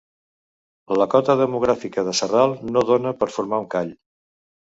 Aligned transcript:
La 1.01 1.05
cota 1.13 1.35
demogràfica 1.41 2.05
de 2.09 2.15
Sarral 2.21 2.55
no 2.71 2.85
donà 2.93 3.11
per 3.19 3.31
formar 3.35 3.59
un 3.65 3.71
call. 3.77 3.93